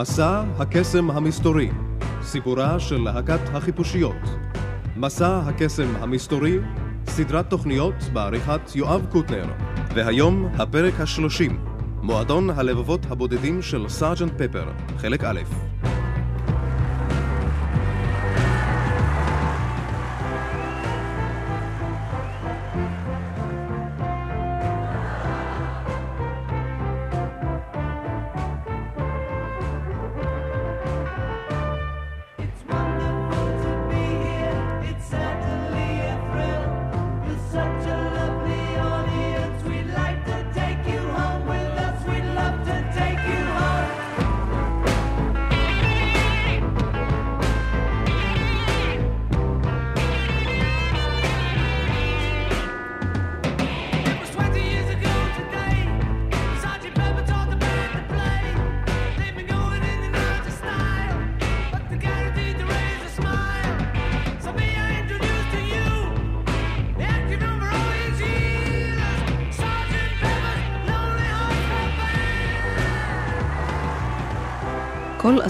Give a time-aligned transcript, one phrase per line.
[0.00, 1.70] מסע הקסם המסתורי,
[2.22, 4.16] סיפורה של להקת החיפושיות.
[4.96, 6.58] מסע הקסם המסתורי,
[7.06, 9.46] סדרת תוכניות בעריכת יואב קוטנר.
[9.94, 11.64] והיום הפרק השלושים,
[12.02, 14.64] מועדון הלבבות הבודדים של סארג'נט פפר,
[14.98, 15.67] חלק א'.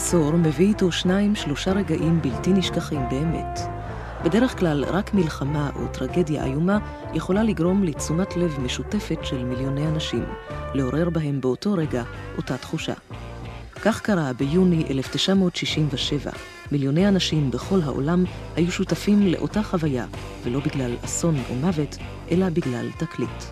[0.08, 3.60] עשור מביא איתו שניים שלושה רגעים בלתי נשכחים באמת.
[4.24, 6.78] בדרך כלל רק מלחמה או טרגדיה איומה
[7.14, 10.24] יכולה לגרום לתשומת לב משותפת של מיליוני אנשים,
[10.74, 12.02] לעורר בהם באותו רגע
[12.36, 12.92] אותה תחושה.
[13.82, 16.30] כך קרה ביוני 1967.
[16.72, 18.24] מיליוני אנשים בכל העולם
[18.56, 20.06] היו שותפים לאותה חוויה,
[20.44, 21.96] ולא בגלל אסון או מוות,
[22.30, 23.44] אלא בגלל תקליט.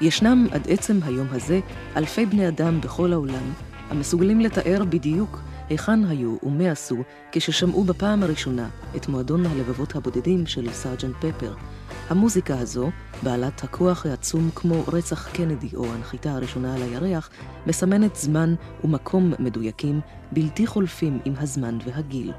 [0.00, 1.60] ישנם עד עצם היום הזה
[1.96, 3.52] אלפי בני אדם בכל העולם
[3.90, 6.96] המסוגלים לתאר בדיוק היכן היו ומה עשו
[7.32, 11.54] כששמעו בפעם הראשונה את מועדון הלבבות הבודדים של סארג'נט פפר.
[12.08, 12.90] המוזיקה הזו,
[13.22, 17.30] בעלת הכוח העצום כמו רצח קנדי או הנחיתה הראשונה על הירח,
[17.66, 20.00] מסמנת זמן ומקום מדויקים,
[20.32, 22.32] בלתי חולפים עם הזמן והגיל.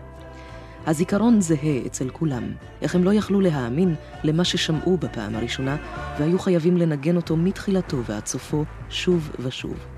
[0.86, 2.52] הזיכרון זהה אצל כולם,
[2.82, 5.78] איך הם לא יכלו להאמין למה ששמעו בפעם הראשונה,
[6.20, 9.97] והיו חייבים לנגן אותו מתחילתו ועד סופו שוב ושוב.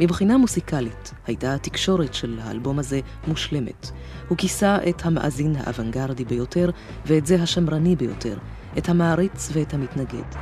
[0.00, 3.90] מבחינה מוסיקלית הייתה התקשורת של האלבום הזה מושלמת.
[4.28, 6.70] הוא כיסה את המאזין האוונגרדי ביותר
[7.06, 8.38] ואת זה השמרני ביותר,
[8.78, 10.36] את המעריץ ואת המתנגד.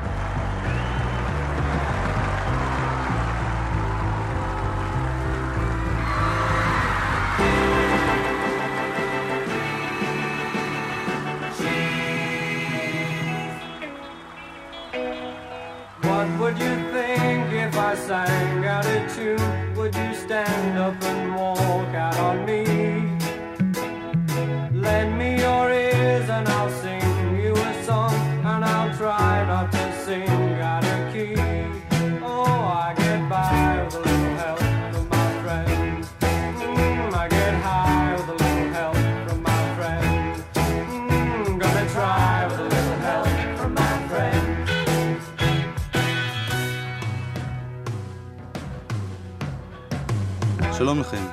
[50.80, 51.24] שלום לכם.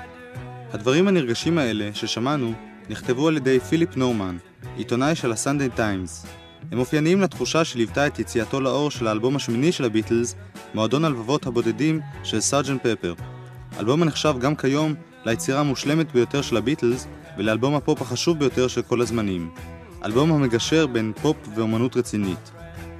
[0.73, 2.53] הדברים הנרגשים האלה ששמענו
[2.89, 4.37] נכתבו על ידי פיליפ נורמן,
[4.77, 6.25] עיתונאי של הסנדיי טיימס.
[6.71, 10.35] הם אופייניים לתחושה שליוותה את יציאתו לאור של האלבום השמיני של הביטלס,
[10.73, 13.13] מועדון הלבבות הבודדים של סארג'נט פפר.
[13.79, 14.93] אלבום הנחשב גם כיום
[15.25, 17.07] ליצירה המושלמת ביותר של הביטלס
[17.37, 19.49] ולאלבום הפופ החשוב ביותר של כל הזמנים.
[20.05, 22.51] אלבום המגשר בין פופ ואומנות רצינית.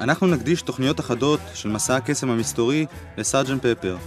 [0.01, 2.85] אנחנו נקדיש תוכניות אחדות של מסע הקסם המסתורי
[3.17, 3.97] לסארג'נט פפר.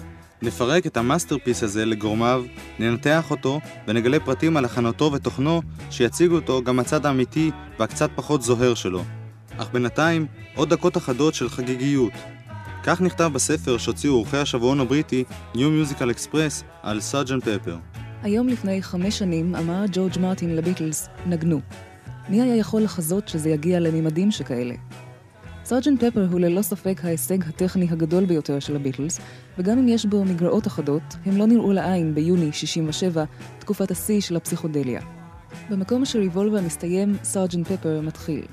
[0.42, 2.44] נפרק את ה masterpiece הזה לגורמיו,
[2.78, 8.74] ננתח אותו ונגלה פרטים על הכנתו ותוכנו שיציגו אותו גם מהצד האמיתי והקצת פחות זוהר
[8.74, 9.02] שלו.
[9.56, 12.12] אך בינתיים, עוד דקות אחדות של חגיגיות.
[12.84, 15.24] כך נכתב בספר שהוציאו עורכי השבועון הבריטי
[15.54, 17.76] New Musical Express על סארג'נט פפר.
[18.22, 21.60] היום לפני חמש שנים אמר ג'ורג' מרטין לביטלס, נגנו.
[22.28, 24.74] מי היה יכול לחזות שזה יגיע לממדים שכאלה?
[25.70, 29.20] סרג'נט פפר הוא ללא ספק ההישג הטכני הגדול ביותר של הביטלס,
[29.58, 33.24] וגם אם יש בו מגרעות אחדות, הם לא נראו לעין ביוני 67,
[33.58, 35.00] תקופת השיא של הפסיכודליה.
[35.70, 38.44] במקום שריבולבר מסתיים, סרג'נט פפר מתחיל.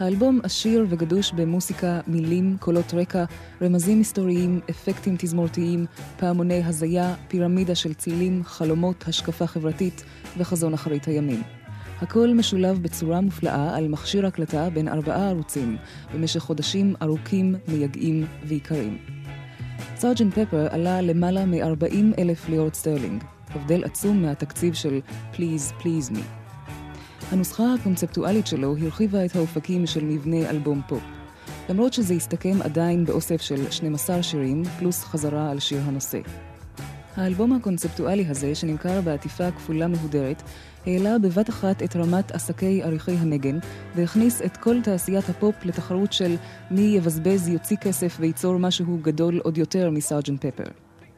[0.00, 3.24] האלבום עשיר וגדוש במוסיקה, מילים, קולות רקע,
[3.62, 5.86] רמזים מסתוריים, אפקטים תזמורתיים,
[6.18, 10.04] פעמוני הזיה, פירמידה של צילים, חלומות, השקפה חברתית
[10.38, 11.42] וחזון אחרית הימים.
[12.00, 15.76] הכל משולב בצורה מופלאה על מכשיר הקלטה בן ארבעה ערוצים,
[16.14, 18.98] במשך חודשים ארוכים, מייגעים ויקרים.
[19.96, 25.00] סרג'נט פפר עלה למעלה מ-40 אלף לירות סטרלינג, הבדל עצום מהתקציב של
[25.34, 26.20] Please Please Me.
[27.32, 31.02] הנוסחה הקונספטואלית שלו הרחיבה את האופקים של מבנה אלבום פופ.
[31.68, 36.18] למרות שזה הסתכם עדיין באוסף של 12 שירים, פלוס חזרה על שיר הנושא.
[37.16, 40.42] האלבום הקונספטואלי הזה, שנמכר בעטיפה כפולה מהודרת,
[40.86, 43.58] העלה בבת אחת את רמת עסקי אריכי הנגן,
[43.96, 46.36] והכניס את כל תעשיית הפופ לתחרות של
[46.70, 50.64] מי יבזבז, יוציא כסף וייצור משהו גדול עוד יותר מסארג'נט פפר.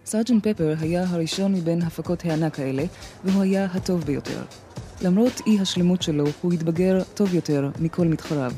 [0.04, 2.84] סארג'נט פפר היה הראשון מבין הפקות הענק האלה,
[3.24, 4.42] והוא היה הטוב ביותר.
[5.02, 8.52] למרות אי השלמות שלו, הוא התבגר טוב יותר מכל מתחריו.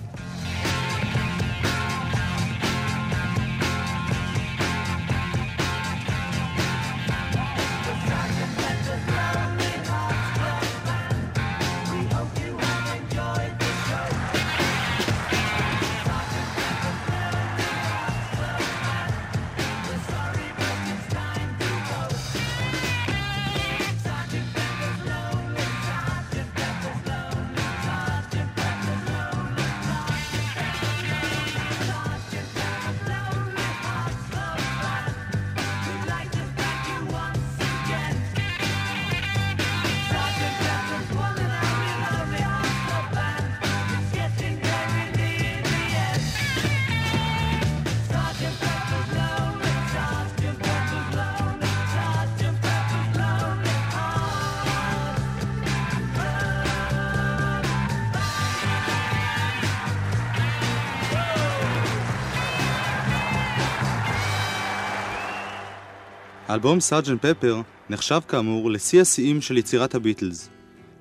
[66.51, 67.61] האלבום סארג'נט פפר
[67.91, 70.51] נחשב כאמור לשיא השיאים של יצירת הביטלס.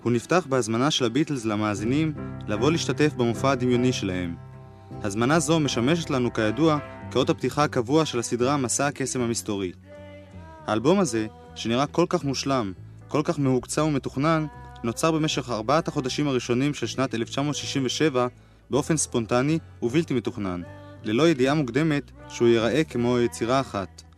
[0.04, 2.14] הוא נפתח בהזמנה של הביטלס למאזינים
[2.48, 4.36] לבוא להשתתף במופע הדמיוני שלהם.
[5.04, 6.78] הזמנה זו משמשת לנו כידוע
[7.12, 9.72] כאות הפתיחה הקבוע של הסדרה מסע הקסם המסתורי.
[10.68, 12.74] האלבום הזה, שנראה כל כך מושלם,
[13.08, 14.46] כל כך מהוקצע ומתוכנן,
[14.84, 18.28] נוצר במשך ארבעת החודשים הראשונים של שנת 1967
[18.70, 20.62] באופן ספונטני ובלתי מתוכנן,
[21.04, 24.09] ללא ידיעה מוקדמת שהוא ייראה כמו יצירה אחת.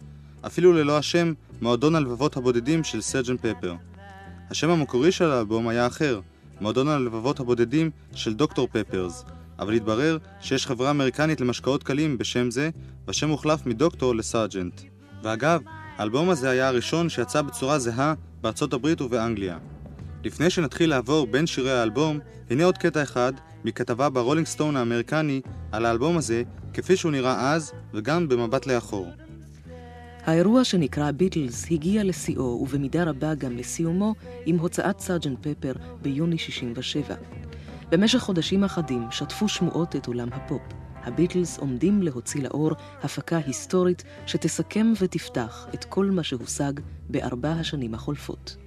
[0.45, 3.75] אפילו ללא השם מועדון הלבבות הבודדים של סרג'נט פפר.
[4.49, 6.19] השם המקורי של האלבום היה אחר,
[6.61, 9.25] מועדון הלבבות הבודדים של דוקטור פפרס,
[9.59, 12.69] אבל התברר שיש חברה אמריקנית למשקאות קלים בשם זה,
[13.07, 14.81] והשם הוחלף מדוקטור לסארג'נט.
[15.23, 15.61] ואגב,
[15.97, 19.57] האלבום הזה היה הראשון שיצא בצורה זהה בארצות הברית ובאנגליה.
[20.23, 23.33] לפני שנתחיל לעבור בין שירי האלבום, הנה עוד קטע אחד
[23.65, 25.41] מכתבה ברולינג סטון האמריקני
[25.71, 29.07] על האלבום הזה, כפי שהוא נראה אז, וגם במבט לאחור.
[30.25, 34.15] האירוע שנקרא ביטלס הגיע לשיאו ובמידה רבה גם לסיומו
[34.45, 37.15] עם הוצאת סארג'נט פפר ביוני 67.
[37.89, 40.62] במשך חודשים אחדים שטפו שמועות את עולם הפופ.
[41.03, 42.71] הביטלס עומדים להוציא לאור
[43.03, 46.73] הפקה היסטורית שתסכם ותפתח את כל מה שהושג
[47.09, 48.57] בארבע השנים החולפות.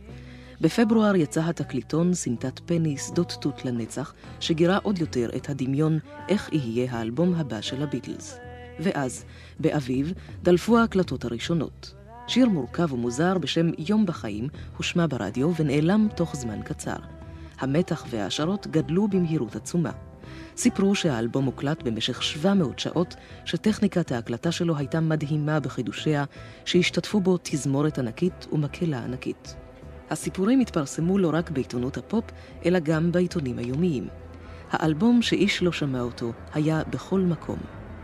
[0.61, 5.99] בפברואר יצא התקליטון סמטת פני שדות תות לנצח, שגירה עוד יותר את הדמיון
[6.29, 8.44] איך יהיה האלבום הבא של הביטלס.
[8.81, 9.25] ואז,
[9.61, 10.13] באביב,
[10.43, 11.95] דלפו ההקלטות הראשונות.
[12.27, 16.97] שיר מורכב ומוזר בשם יום בחיים הושמע ברדיו ונעלם תוך זמן קצר.
[17.59, 19.91] המתח וההשערות גדלו במהירות עצומה.
[20.57, 26.25] סיפרו שהאלבום הוקלט במשך 700 שעות, שטכניקת ההקלטה שלו הייתה מדהימה בחידושיה,
[26.65, 29.57] שהשתתפו בו תזמורת ענקית ומקהלה ענקית.
[30.11, 32.25] הסיפורים התפרסמו לא רק בעיתונות הפופ,
[32.67, 34.09] אלא גם בעיתונים היומיים.
[34.71, 37.59] האלבום שאיש לא שמע אותו היה בכל מקום.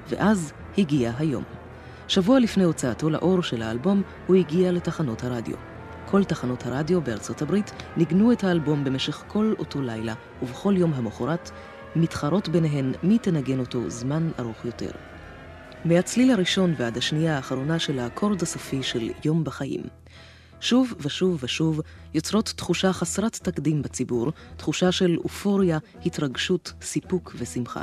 [0.09, 1.45] ואז הגיע היום.
[2.09, 5.57] שבוע לפני הוצאתו לאור של האלבום, הוא הגיע לתחנות הרדיו.
[6.07, 11.51] כל תחנות הרדיו בארצות הברית ניגנו את האלבום במשך כל אותו לילה, ובכל יום המחרת,
[11.97, 14.91] מתחרות ביניהן מי תנגן אותו זמן ארוך יותר.
[15.85, 19.83] מהצליל הראשון ועד השנייה האחרונה של האקורד הסופי של יום בחיים.
[20.61, 21.81] שוב ושוב ושוב
[22.15, 27.83] יוצרות תחושה חסרת תקדים בציבור, תחושה של אופוריה, התרגשות, סיפוק ושמחה.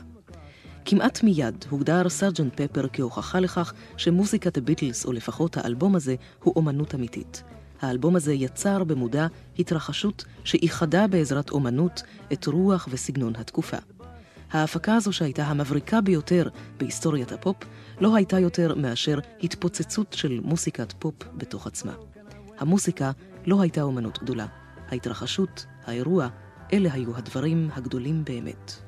[0.89, 6.95] כמעט מיד הוגדר סרג'נט פפר כהוכחה לכך שמוזיקת הביטלס, או לפחות האלבום הזה, הוא אומנות
[6.95, 7.43] אמיתית.
[7.81, 9.27] האלבום הזה יצר במודע
[9.59, 12.03] התרחשות שאיחדה בעזרת אומנות
[12.33, 13.77] את רוח וסגנון התקופה.
[14.51, 17.57] ההפקה הזו שהייתה המבריקה ביותר בהיסטוריית הפופ,
[17.99, 21.93] לא הייתה יותר מאשר התפוצצות של מוסיקת פופ בתוך עצמה.
[22.59, 23.11] המוסיקה
[23.45, 24.45] לא הייתה אומנות גדולה.
[24.89, 26.27] ההתרחשות, האירוע,
[26.73, 28.86] אלה היו הדברים הגדולים באמת.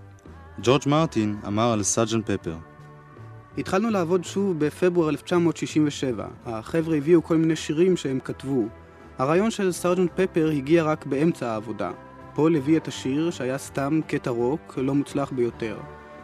[0.64, 2.56] ג'ורג' מרטין אמר על סארג'נט פפר
[3.58, 6.28] התחלנו לעבוד שוב בפברואר 1967.
[6.46, 8.68] החבר'ה הביאו כל מיני שירים שהם כתבו.
[9.18, 11.92] הרעיון של סארג'נט פפר הגיע רק באמצע העבודה.
[12.34, 15.78] פול הביא את השיר שהיה סתם קטע רוק לא מוצלח ביותר.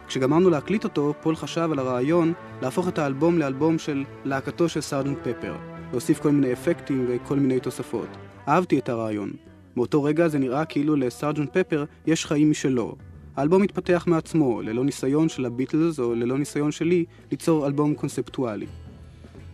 [0.08, 5.18] כשגמרנו להקליט אותו, פול חשב על הרעיון להפוך את האלבום לאלבום של להקתו של סארג'נט
[5.22, 5.54] פפר.
[5.90, 8.08] להוסיף כל מיני אפקטים וכל מיני תוספות.
[8.48, 9.30] אהבתי את הרעיון.
[9.76, 12.96] באותו רגע זה נראה כאילו לסארג'נט פפר יש חיים משלו.
[13.36, 18.66] האלבום התפתח מעצמו, ללא ניסיון של הביטלס או ללא ניסיון שלי ליצור אלבום קונספטואלי.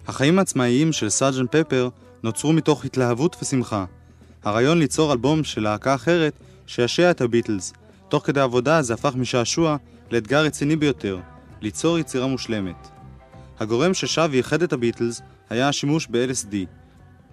[0.07, 1.89] החיים העצמאיים של סארג'נט פפר
[2.23, 3.85] נוצרו מתוך התלהבות ושמחה.
[4.45, 6.33] הרעיון ליצור אלבום של להקה אחרת
[6.67, 7.73] שישע את הביטלס.
[8.09, 9.77] תוך כדי עבודה זה הפך משעשוע
[10.11, 11.19] לאתגר רציני ביותר,
[11.61, 12.89] ליצור יצירה מושלמת.
[13.61, 16.55] הגורם ששב וייחד את הביטלס היה השימוש ב-LSD.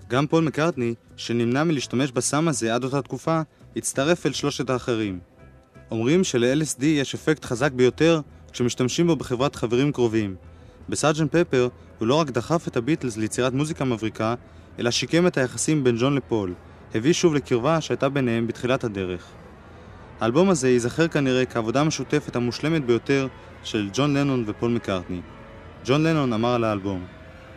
[0.08, 3.42] גם פול מקארטני, שנמנע מלהשתמש בסם הזה עד אותה תקופה,
[3.76, 5.20] הצטרף אל שלושת האחרים.
[5.92, 10.36] אומרים של-LSD יש אפקט חזק ביותר כשמשתמשים בו בחברת חברים קרובים.
[10.90, 11.68] בסארג'נט פפר
[12.00, 14.36] הוא לא רק דחף את הביטלס ליצירת מוזיקה מבריקה,
[14.80, 16.54] אלא שיקם את היחסים בין ג'ון לפול,
[16.96, 19.26] הביא שוב לקרבה שהייתה ביניהם בתחילת הדרך.
[20.20, 23.28] האלבום הזה ייזכר כנראה כעבודה המשותפת המושלמת ביותר
[23.64, 25.22] של ג'ון לנון ופול מקארטני.
[25.86, 27.06] ג'ון לנון אמר על האלבום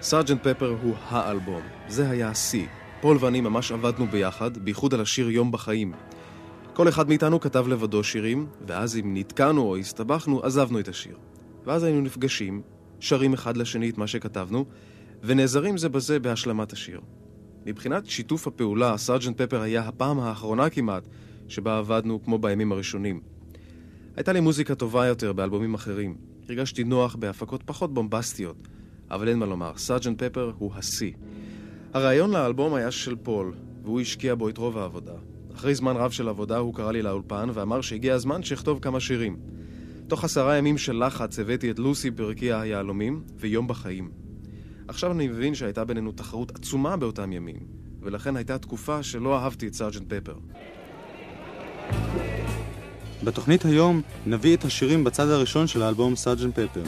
[0.03, 1.62] סארג'נט פפר הוא האלבום.
[1.89, 2.67] זה היה השיא.
[3.01, 5.93] פול ואני ממש עבדנו ביחד, בייחוד על השיר יום בחיים.
[6.75, 11.17] כל אחד מאיתנו כתב לבדו שירים, ואז אם נתקענו או הסתבכנו, עזבנו את השיר.
[11.67, 12.62] ואז היינו נפגשים,
[13.00, 14.64] שרים אחד לשני את מה שכתבנו,
[15.23, 17.00] ונעזרים זה בזה בהשלמת השיר.
[17.67, 21.02] מבחינת שיתוף הפעולה, סארג'נט פפר היה הפעם האחרונה כמעט
[21.49, 23.21] שבה עבדנו כמו בימים הראשונים.
[24.17, 26.17] הייתה לי מוזיקה טובה יותר באלבומים אחרים.
[26.49, 28.69] הרגשתי נוח בהפקות פחות בומבסטיות,
[29.11, 31.12] אבל אין מה לומר, סארג'נט פפר הוא השיא.
[31.95, 35.32] הרעיון לאלבום היה של פול, והוא השקיע בו את רוב העבודה.
[35.56, 39.37] אחרי זמן רב של עבודה הוא קרא לי לאולפן ואמר שהגיע הזמן שאכתוב כמה שירים.
[40.09, 44.11] תוך עשרה ימים של לחץ הבאתי את לוסי ברקיע היהלומים ויום בחיים.
[44.88, 47.59] עכשיו אני מבין שהייתה בינינו תחרות עצומה באותם ימים,
[48.00, 50.35] ולכן הייתה תקופה שלא אהבתי את סארג'נט פפר.
[53.25, 56.82] בתוכנית היום נביא את השירים בצד הראשון של האלבום סארג'נט פפר.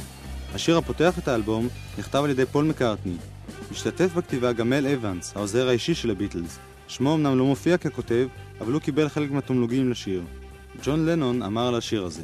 [0.55, 1.69] השיר הפותח את האלבום
[1.99, 3.17] נכתב על ידי פול מקארטני.
[3.73, 6.59] משתתף בכתיבה גם מל אבנס, העוזר האישי של הביטלס.
[6.89, 8.27] שמו אמנם לא מופיע ככותב,
[8.65, 10.23] אבל הוא קיבל חלק מהתמלוגים לשיר.
[10.83, 12.23] ג'ון לנון אמר על השיר הזה.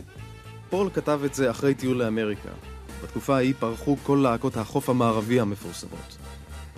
[0.71, 2.49] פול כתב את זה אחרי טיול לאמריקה.
[3.03, 6.17] בתקופה ההיא פרחו כל להקות החוף המערבי המפורסמות.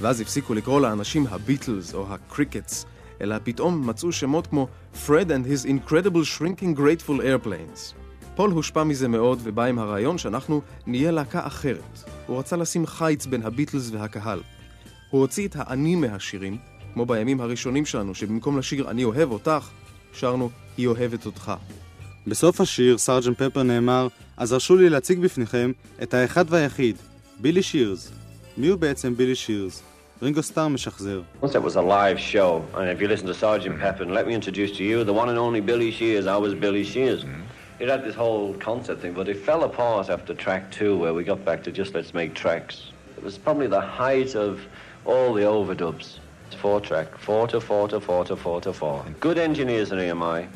[0.01, 2.87] ואז הפסיקו לקרוא לאנשים הביטלס או הקריקטס,
[3.21, 4.69] אלא פתאום מצאו שמות כמו
[5.07, 7.95] Fred and his incredible shrinking grateful airplanes.
[8.37, 12.03] פול הושפע מזה מאוד ובא עם הרעיון שאנחנו נהיה להקה אחרת.
[12.27, 14.41] הוא רצה לשים חיץ בין הביטלס והקהל.
[15.11, 16.59] הוא הוציא את האני מהשירים,
[16.95, 19.69] כמו בימים הראשונים שלנו, שבמקום לשיר "אני אוהב אותך",
[20.13, 21.53] שרנו "היא אוהבת אותך".
[22.27, 25.73] בסוף השיר, סארג'נט פפר נאמר, אז הרשו לי להציג בפניכם
[26.03, 26.97] את האחד והיחיד,
[27.39, 28.13] בילי שירס.
[28.57, 29.83] מי הוא בעצם בילי שירס?
[30.23, 31.23] רינגו סטאר משחזר.
[31.43, 34.27] Once it was a live show, and if you listen to Sergeant Pepper, and let
[34.29, 36.27] me introduce to you the one and only Billy Shears.
[36.27, 37.25] I was Billy Shears.
[37.81, 41.23] It had this whole concept thing, but it fell apart after track two, where we
[41.33, 42.77] got back to just let's make tracks.
[43.19, 44.53] It was probably the height of
[45.11, 46.07] all the overdubs.
[46.53, 49.03] It's four track, four to four to four to four to four.
[49.21, 50.47] Good engineers in EMI.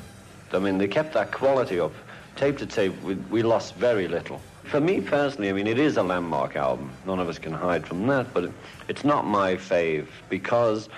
[0.52, 1.94] I mean, they kept that quality up.
[2.36, 4.38] Tape to tape, we, we lost very little.
[4.64, 6.90] For me personally, I mean, it is a landmark album.
[7.06, 8.52] None of us can hide from that, but it,
[8.88, 10.90] it's not my fave because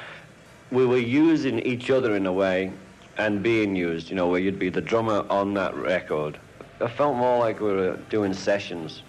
[0.72, 2.72] we were using each other in a way
[3.18, 6.40] and being used, you know, where you'd be the drummer on that record.
[6.80, 9.02] It felt more like we were doing sessions.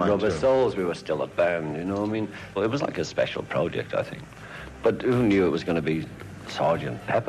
[0.00, 2.28] Rubber Souls, we were still a band, you know what I mean?
[2.56, 4.22] Well, it was like a special project, I think.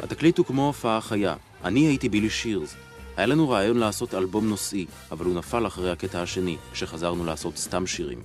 [0.04, 1.36] התקליט הוא כמו הופעה חיה.
[1.64, 2.76] אני הייתי בילי שירס.
[3.18, 7.88] היה לנו רעיון לעשות אלבום נושאי, אבל הוא נפל אחרי הקטע השני, כשחזרנו לעשות סתם
[7.88, 8.20] שירים.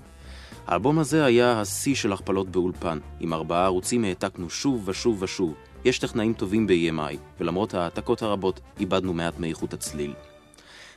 [0.66, 2.98] האלבום הזה היה השיא של הכפלות באולפן.
[3.20, 5.54] עם ארבעה ערוצים העתקנו שוב ושוב ושוב.
[5.84, 10.12] יש טכנאים טובים ב-EMI, ולמרות ההעתקות הרבות, איבדנו מעט מאיכות הצליל.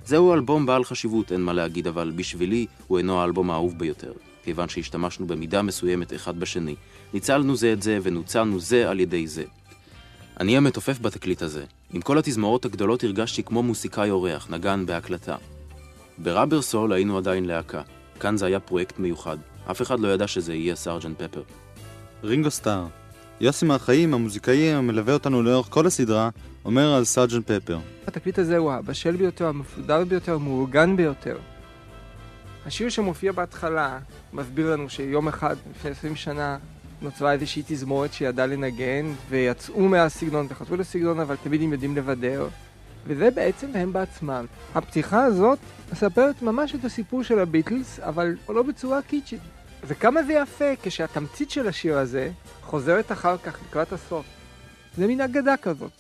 [0.06, 4.12] זהו אלבום בעל חשיבות, אין מה להגיד, אבל בשבילי הוא אינו האלבום האהוב ביותר,
[4.48, 6.76] כיוון שהשתמשנו במידה מסוימת אחד בשני.
[7.14, 9.44] ניצלנו זה את זה ונוצלנו זה על ידי זה.
[10.40, 11.66] אני המתופף בתקליט הזה.
[11.94, 15.36] עם כל התזמורות הגדולות הרגשתי כמו מוסיקאי אורח, נגן בהקלטה.
[16.18, 17.82] בראבר סול היינו עדיין להקה.
[18.20, 19.38] כאן זה היה פרויקט מיוחד.
[19.72, 21.42] אף אחד לא ידע שזה יהיה סארג'נט פפר.
[22.24, 22.86] רינגו סטאר.
[23.42, 26.30] יוסי מהחיים, המוזיקאי המלווה אותנו לאורך כל הסדרה,
[26.66, 27.80] אומר על סארג'נט פפר.
[28.08, 31.38] התקליט הזה הוא הבשל ביותר, המפודר ביותר, המאורגן ביותר.
[32.68, 34.00] השיר שמופיע בהתחלה
[34.34, 36.58] מסביר לנו שיום אחד, לפני 20 שנה,
[37.02, 42.48] נוצרה איזושהי תזמורת שידעה לנגן, ויצאו מהסגנון וחזרו לסגנון, אבל תמיד הם יודעים לבדר.
[43.06, 44.46] וזה בעצם הם בעצמם.
[44.76, 45.60] הפתיחה הזאת
[45.92, 49.42] מספרת ממש את הסיפור של הביטלס, אבל לא בצורה קיצ'ית.
[49.88, 52.30] וכמה זה יפה כשהתמצית של השיר הזה
[52.62, 54.26] חוזרת אחר כך לקראת הסוף.
[54.98, 55.92] זה מין אגדה כזאת.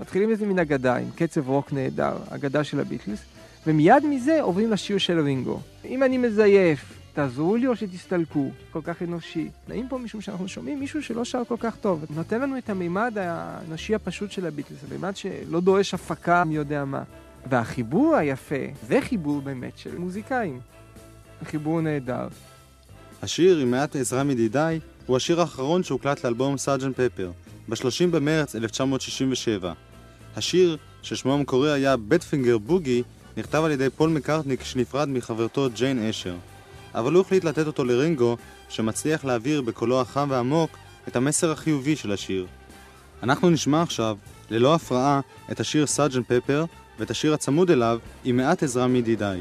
[0.00, 3.20] מתחילים איזה מין אגדה עם קצב רוק נהדר, אגדה של הביטלס,
[3.66, 5.60] ומיד מזה עוברים לשיר של רינגו.
[5.84, 8.50] אם אני מזייף, תעזרו לי או שתסתלקו.
[8.70, 9.48] כל כך אנושי.
[9.68, 12.04] נעים פה משום שאנחנו שומעים מישהו שלא שר כל כך טוב.
[12.16, 17.02] נותן לנו את המימד האנושי הפשוט של הביטלס, המימד שלא דורש הפקה מי יודע מה.
[17.50, 18.54] והחיבור היפה,
[18.88, 20.60] זה חיבור באמת של מוזיקאים.
[21.44, 22.28] חיבור נהדר.
[23.22, 27.30] השיר, עם מעט עזרה מידידיי, הוא השיר האחרון שהוקלט לאלבום סארג'נט פפר,
[27.68, 29.72] ב-30 במרץ 1967.
[30.36, 33.02] השיר, ששמו המקורי היה Badfinger Boogie,
[33.38, 36.36] נכתב על ידי פול מקארטני כשנפרד מחברתו ג'יין אשר.
[36.94, 38.36] אבל הוא החליט לתת אותו לרינגו,
[38.68, 40.70] שמצליח להעביר בקולו החם והעמוק
[41.08, 42.46] את המסר החיובי של השיר.
[43.22, 44.16] אנחנו נשמע עכשיו,
[44.50, 45.20] ללא הפרעה,
[45.52, 46.64] את השיר סארג'נט פפר
[46.98, 49.40] ואת השיר הצמוד אליו עם מעט עזרה מידידיי.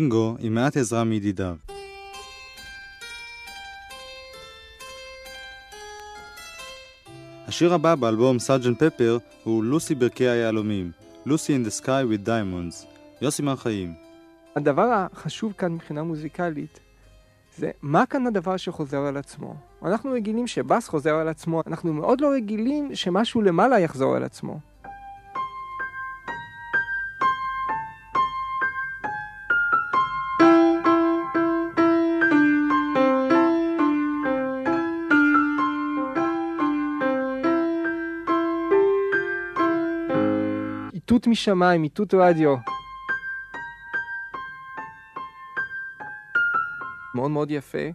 [0.00, 1.54] רינגו עם מעט עזרה מידידיו.
[7.46, 10.90] השיר הבא באלבום סארג'נט פפר הוא לוסי ברכי היהלומים,
[11.26, 12.86] לוסי in the sky with diamonds,
[13.22, 13.94] יוסי מר חיים.
[14.56, 16.80] הדבר החשוב כאן מבחינה מוזיקלית
[17.56, 19.54] זה מה כאן הדבר שחוזר על עצמו.
[19.84, 24.69] אנחנו רגילים שבאס חוזר על עצמו, אנחנו מאוד לא רגילים שמשהו למעלה יחזור על עצמו.
[41.10, 42.56] איתות משמיים, איתות רדיו.
[47.14, 47.88] מאוד מאוד יפה.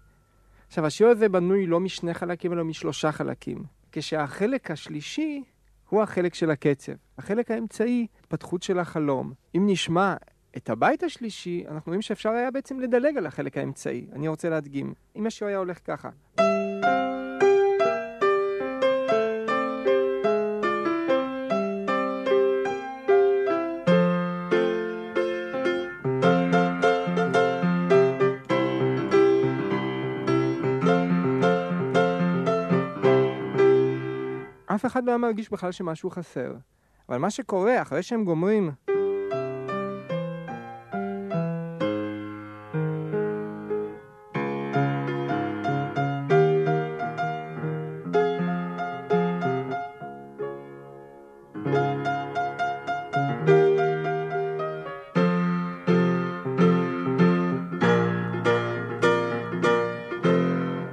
[0.67, 3.63] עכשיו, השיר הזה בנוי לא משני חלקים, אלא משלושה חלקים.
[3.91, 5.43] כשהחלק השלישי
[5.89, 6.93] הוא החלק של הקצב.
[7.17, 9.33] החלק האמצעי, התפתחות של החלום.
[9.57, 10.15] אם נשמע
[10.57, 14.07] את הבית השלישי, אנחנו רואים שאפשר היה בעצם לדלג על החלק האמצעי.
[14.13, 14.93] אני רוצה להדגים.
[15.15, 16.09] אם השיר היה הולך ככה.
[35.15, 36.53] היה מרגיש בכלל שמשהו חסר.
[37.09, 38.71] אבל מה שקורה, אחרי שהם גומרים...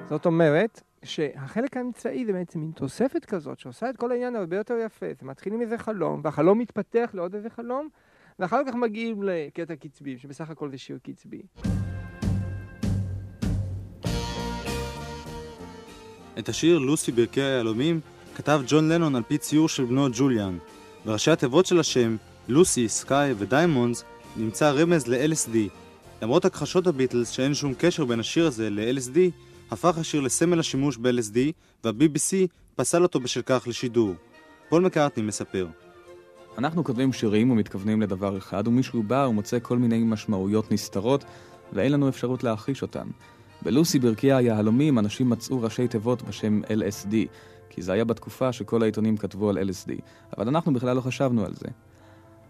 [0.09, 4.75] זאת אומרת, שהחלק האמצעי זה בעצם מין תוספת כזאת שעושה את כל העניין הרבה יותר
[4.87, 5.07] יפה.
[5.21, 7.88] זה מתחיל עם איזה חלום, והחלום מתפתח לעוד איזה חלום,
[8.38, 11.43] ואחר כך מגיעים לקטע קצבי, שבסך הכל זה שיר קצבי.
[16.38, 18.01] את השיר "לוסי ברקיע היהלומים"
[18.35, 20.59] כתב ג'ון לנון על פי ציור של בנו ג'וליאן.
[21.05, 22.17] בראשי התיבות של השם,
[22.49, 24.05] Lucy, Sky ו Diamonds,
[24.37, 25.57] נמצא רמז ל-LSD.
[26.23, 29.19] למרות הכחשות הביטלס שאין שום קשר בין השיר הזה ל-LSD,
[29.73, 31.39] הפך השיר לסמל השימוש ב-LSD,
[31.85, 34.15] וה-BBC פסל אותו בשל כך לשידור.
[34.69, 35.67] פול מקארטני מספר.
[36.59, 41.25] אנחנו כותבים שירים ומתכוונים לדבר אחד, ומישהו בא ומוצא כל מיני משמעויות נסתרות,
[41.73, 43.07] ואין לנו אפשרות להכחיש אותן.
[43.63, 47.15] בלוסי ברכי היהלומים אנשים מצאו ראשי תיבות בשם LSD,
[47.71, 49.93] כי זה היה בתקופה שכל העיתונים כתבו על LSD,
[50.39, 51.69] אבל אנחנו בכלל לא חשבנו על זה.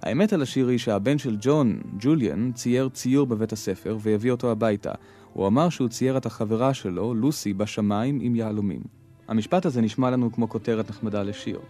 [0.03, 4.93] האמת על השיר היא שהבן של ג'ון, ג'וליאן, צייר ציור בבית הספר והביא אותו הביתה.
[5.33, 8.81] הוא אמר שהוא צייר את החברה שלו, לוסי, בשמיים עם יהלומים.
[9.29, 11.61] המשפט הזה נשמע לנו כמו כותרת נחמדה לשיר.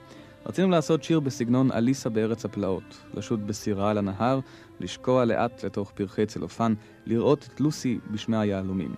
[0.46, 4.40] רצינו לעשות שיר בסגנון אליסה בארץ הפלאות, לשוט בסירה על הנהר,
[4.80, 6.74] לשקוע לאט לתוך פרחי צלופן,
[7.06, 8.94] לראות את לוסי בשמי היהלומים.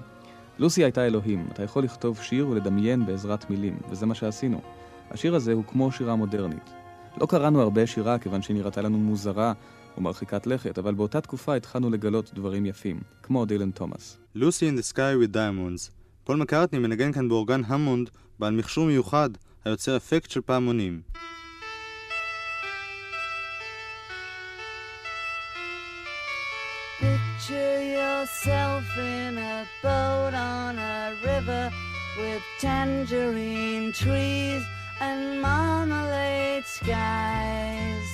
[0.58, 4.60] לוסי הייתה אלוהים, אתה יכול לכתוב שיר ולדמיין בעזרת מילים, וזה מה שעשינו.
[5.10, 6.70] השיר הזה הוא כמו שירה מודרנית.
[7.20, 9.52] לא קראנו הרבה שירה כיוון שהיא נראתה לנו מוזרה
[9.98, 14.18] ומרחיקת לכת, אבל באותה תקופה התחלנו לגלות דברים יפים, כמו דילן תומאס.
[14.34, 15.90] לוסי in the sky with diamonds.
[16.24, 19.30] פול מקארטני מנגן כאן באורגן המונד בעל מכשור מיוחד
[19.64, 21.00] היוצר אפקט של פעמונים.
[27.00, 31.64] Picture yourself in a boat on a river
[32.18, 34.62] with tangerine trees
[35.00, 38.13] and marmalade skies.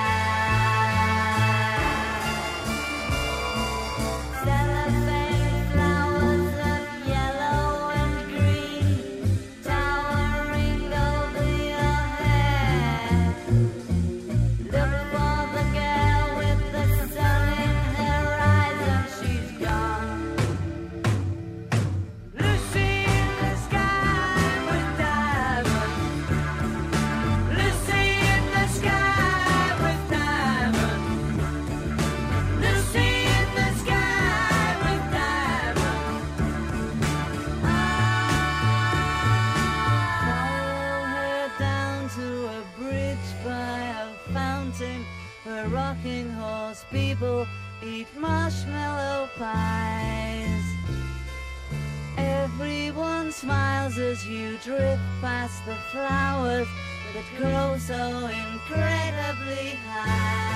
[54.11, 56.67] as you drift past the flowers
[57.13, 60.51] that grow so incredibly high.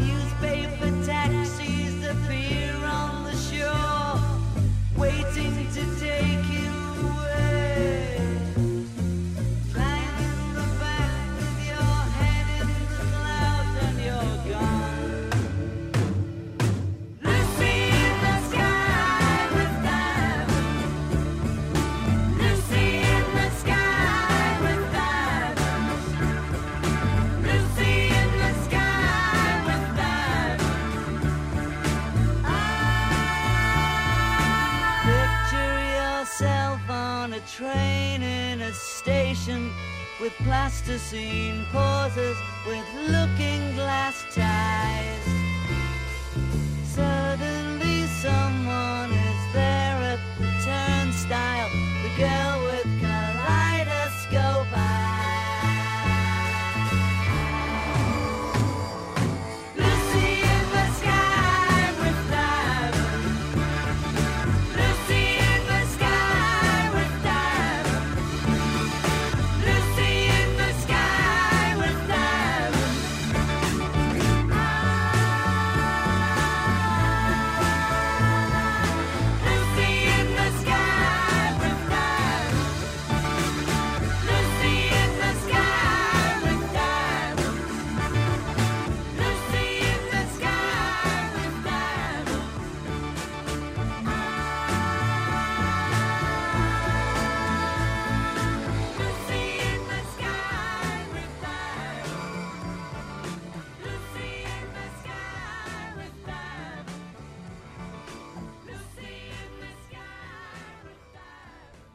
[0.00, 4.18] Newspaper taxis appear on the shore,
[4.96, 6.29] waiting to take.
[40.20, 44.19] with plasticine pauses, with looking glass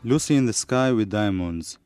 [0.05, 1.77] Lucy in the Sky with Diamonds.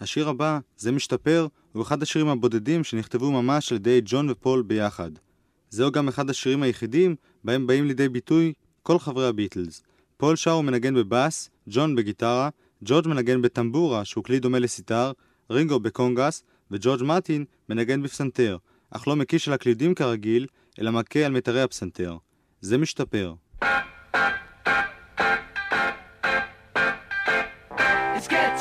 [0.00, 5.10] השיר הבא, זה משתפר, הוא אחד השירים הבודדים שנכתבו ממש על ידי ג'ון ופול ביחד.
[5.70, 8.52] זהו גם אחד השירים היחידים בהם באים לידי ביטוי
[8.82, 9.82] כל חברי הביטלס.
[10.16, 12.48] פול שר ומנגן בבאס, ג'ון בגיטרה,
[12.84, 15.12] ג'ורג' מנגן בטמבורה, שהוא כלי דומה לסיטאר,
[15.50, 18.56] רינגו בקונגס, וג'ורג' מרטין מנגן בפסנתר,
[18.90, 20.46] אך לא מקיש על הקלידים כרגיל,
[20.80, 22.16] אלא מכה על מיתרי הפסנתר.
[22.60, 23.34] זה משתפר.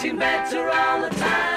[0.02, 1.49] getting better all the time.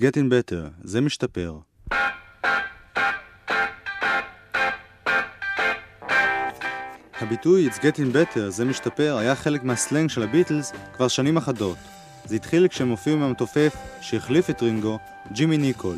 [0.00, 1.58] getting better, זה משתפר.
[7.20, 11.76] הביטוי It's getting better, זה משתפר, היה חלק מהסלנג של הביטלס כבר שנים אחדות.
[12.24, 14.98] זה התחיל כשהם הופיעו עם המתופף שהחליף את רינגו,
[15.32, 15.96] ג'ימי ניקול.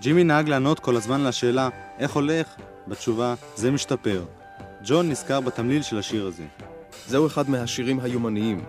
[0.00, 1.68] ג'ימי נהג לענות כל הזמן לשאלה
[1.98, 2.54] איך הולך?
[2.88, 4.24] בתשובה זה משתפר.
[4.84, 6.44] ג'ון נזכר בתמליל של השיר הזה.
[7.06, 8.64] זהו אחד מהשירים היומניים,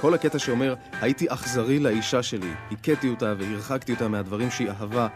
[0.00, 5.08] כל הקטע שאומר, הייתי אכזרי לאישה שלי, הכיתי אותה והרחקתי אותה מהדברים שהיא אהבה,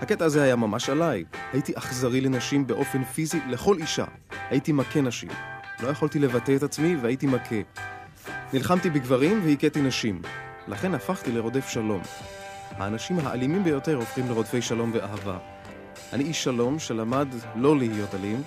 [0.00, 1.24] הקטע הזה היה ממש עליי.
[1.52, 4.04] הייתי אכזרי לנשים באופן פיזי, לכל אישה.
[4.50, 5.28] הייתי מכה נשים.
[5.82, 7.56] לא יכולתי לבטא את עצמי והייתי מכה.
[8.52, 10.22] נלחמתי בגברים והכיתי נשים.
[10.68, 12.02] לכן הפכתי לרודף שלום.
[12.70, 15.38] האנשים האלימים ביותר הופכים לרודפי שלום ואהבה.
[16.12, 18.42] אני איש שלום שלמד לא להיות אלים,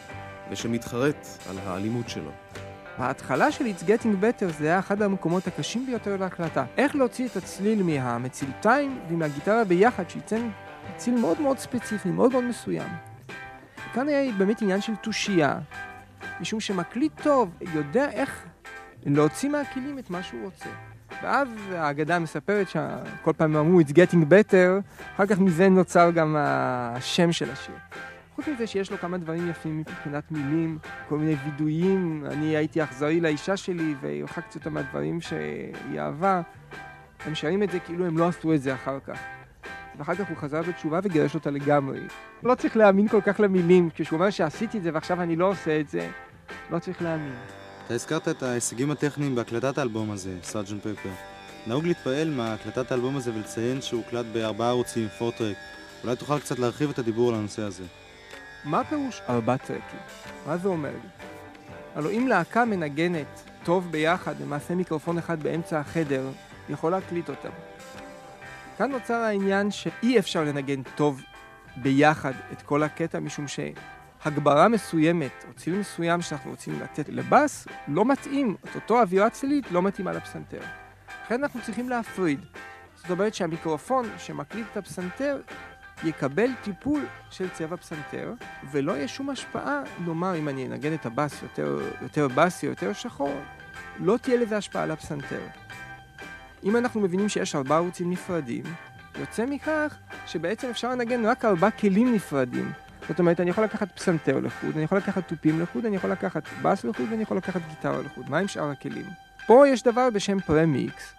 [0.51, 2.42] ושמתחרט על האלימות שלו.
[2.97, 6.65] ההתחלה של It's Getting Better זה היה אחד המקומות הקשים ביותר להקלטה.
[6.77, 10.37] איך להוציא את הצליל מהמצילתיים ומהגיטרה ביחד, שייצא
[10.97, 12.89] ציל מאוד מאוד ספציפי, מאוד מאוד מסוים.
[13.93, 15.59] כאן היה באמת עניין של תושייה,
[16.41, 18.45] משום שמקליט טוב יודע איך
[19.05, 20.69] להוציא מהכלים את מה שהוא רוצה.
[21.23, 24.81] ואז האגדה מספרת שכל פעם אמרו It's Getting Better,
[25.15, 27.75] אחר כך מזה נוצר גם השם של השיר.
[28.35, 30.77] חוץ מזה שיש לו כמה דברים יפים מבחינת מילים,
[31.09, 36.41] כל מיני וידויים, אני הייתי אכזרי לאישה שלי והרחקתי אותה מהדברים שהיא אהבה,
[37.25, 39.19] הם שרים את זה כאילו הם לא עשו את זה אחר כך.
[39.97, 41.99] ואחר כך הוא חזר בתשובה וגירש אותה לגמרי.
[42.43, 45.79] לא צריך להאמין כל כך למילים, כשהוא אומר שעשיתי את זה ועכשיו אני לא עושה
[45.79, 46.09] את זה,
[46.71, 47.35] לא צריך להאמין.
[47.85, 51.09] אתה הזכרת את ההישגים הטכניים בהקלטת האלבום הזה, סארג'נט פפר.
[51.67, 55.57] נהוג להתפעל מהקלטת האלבום הזה ולציין שהוא הוקלט בארבעה ערוצים, פורטרק.
[56.03, 57.83] אולי תוכל קצת להרחיב את הדיבור על הנושא הזה.
[58.65, 59.99] מה פירוש ארבע טרקים?
[60.47, 61.09] מה זה אומר לי?
[61.95, 66.29] הלוא אם להקה מנגנת טוב ביחד, למעשה מיקרופון אחד באמצע החדר,
[66.69, 67.49] יכול להקליט אותם.
[68.77, 71.21] כאן נוצר העניין שאי אפשר לנגן טוב
[71.75, 78.05] ביחד את כל הקטע, משום שהגברה מסוימת, או ציל מסוים שאנחנו רוצים לתת לבאס, לא
[78.05, 80.61] מתאים, את אותו אווירה צלילית לא מתאימה לפסנתר.
[81.25, 82.39] לכן אנחנו צריכים להפריד.
[82.95, 85.41] זאת אומרת שהמיקרופון שמקליט את הפסנתר
[86.03, 88.33] יקבל טיפול של צבע פסנתר,
[88.71, 93.41] ולא יהיה שום השפעה, נאמר, אם אני אנגן את הבאס יותר, יותר באסי, יותר שחור,
[93.99, 95.41] לא תהיה לזה השפעה על הפסנתר.
[96.63, 98.63] אם אנחנו מבינים שיש ארבעה ערוצים נפרדים,
[99.19, 102.71] יוצא מכך שבעצם אפשר לנגן רק ארבעה כלים נפרדים.
[103.07, 106.43] זאת אומרת, אני יכול לקחת פסנתר לחוד, אני יכול לקחת תופים לחוד, אני יכול לקחת
[106.61, 108.29] בס לחוד ואני יכול לקחת גיטרה לחוד.
[108.29, 109.05] מה עם שאר הכלים?
[109.47, 111.13] פה יש דבר בשם premix,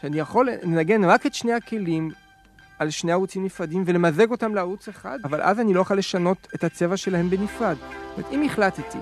[0.00, 2.10] שאני יכול לנגן רק את שני הכלים
[2.82, 6.64] על שני ערוצים נפרדים ולמזג אותם לערוץ אחד, אבל אז אני לא יכול לשנות את
[6.64, 7.76] הצבע שלהם בנפרד.
[7.76, 8.98] זאת אומרת, אם החלטתי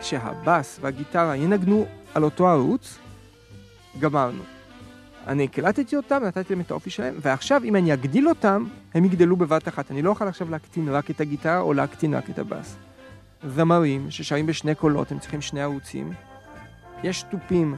[0.00, 2.98] שהבאס והגיטרה ינגנו על אותו ערוץ,
[4.00, 4.42] גמרנו.
[5.26, 9.36] אני הקלטתי אותם, נתתי להם את האופי שלהם, ועכשיו אם אני אגדיל אותם, הם יגדלו
[9.36, 9.90] בבת אחת.
[9.90, 12.76] אני לא אוכל עכשיו להקטין רק את הגיטרה או להקטין רק את הבאס.
[13.48, 16.12] זמרים ששרים בשני קולות, הם צריכים שני ערוצים.
[17.02, 17.76] יש תופים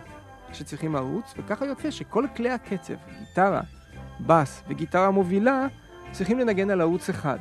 [0.53, 3.61] שצריכים ערוץ, וככה יוצא שכל כלי הקצב, גיטרה,
[4.21, 5.67] בס וגיטרה מובילה,
[6.13, 7.39] צריכים לנגן על ערוץ אחד.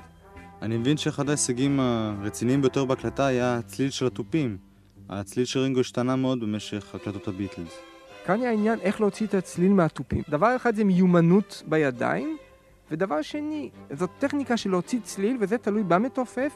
[0.62, 4.58] אני מבין שאחד ההישגים הרציניים ביותר בהקלטה היה הצליל של התופים.
[5.10, 7.80] הצליל של רינגו השתנה מאוד במשך הקלטות הביטלס.
[8.26, 10.24] כאן היה העניין איך להוציא את הצליל מהתופים.
[10.30, 12.38] דבר אחד זה מיומנות בידיים,
[12.92, 16.54] ודבר שני, זאת טכניקה של להוציא צליל, וזה תלוי במתופף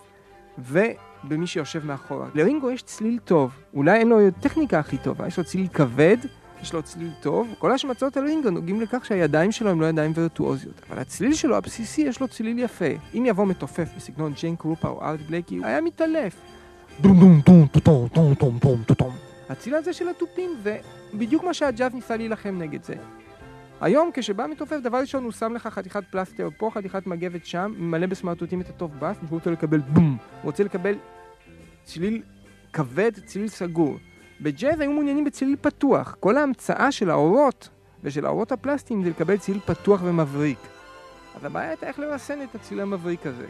[0.57, 2.27] ובמי שיושב מאחורה.
[2.35, 6.17] לרינגו יש צליל טוב, אולי אין לו טכניקה הכי טובה, יש לו צליל כבד,
[6.61, 10.11] יש לו צליל טוב, כל השמצות על רינגו נוגעים לכך שהידיים שלו הם לא ידיים
[10.15, 10.81] וירטואוזיות.
[10.89, 12.85] אבל הצליל שלו הבסיסי יש לו צליל יפה.
[13.13, 16.35] אם יבוא מתופף בסגנון ג'יין קרופה או ארט בלקי, הוא היה מתעלף.
[19.49, 20.77] הצליל הזה של התופים זה
[21.13, 22.95] בדיוק מה שהג'אז ניסה להילחם נגד זה.
[23.81, 28.07] היום כשבא מתופף, דבר ראשון הוא שם לך חתיכת פלסטר פה, חתיכת מגבת שם, ממלא
[28.07, 30.17] בסמרטוטים את הטוב בס, והוא רוצה לקבל בום.
[30.19, 30.95] הוא רוצה לקבל
[31.83, 32.21] צליל
[32.73, 33.97] כבד, צליל סגור.
[34.41, 36.15] בג'אז היו מעוניינים בצליל פתוח.
[36.19, 37.69] כל ההמצאה של העורות
[38.03, 40.59] ושל העורות הפלסטיים זה לקבל צליל פתוח ומבריק.
[41.35, 43.47] אז הבעיה הייתה איך לרסן את הצליל המבריק הזה.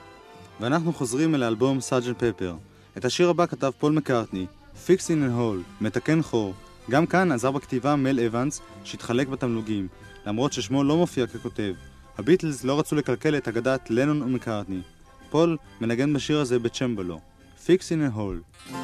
[0.59, 2.55] ואנחנו חוזרים אל האלבום סארג'נט פפר.
[2.97, 4.45] את השיר הבא כתב פול מקארטני,
[4.87, 6.53] Fixing a Hole, מתקן חור.
[6.89, 9.87] גם כאן עזר בכתיבה מל אבנס, שהתחלק בתמלוגים,
[10.25, 11.73] למרות ששמו לא מופיע ככותב.
[12.17, 14.81] הביטלס לא רצו לקלקל את אגדת לנון ומקארטני.
[15.29, 17.19] פול מנגן בשיר הזה בצ'מבלו,
[17.65, 18.80] Fix in a Hole.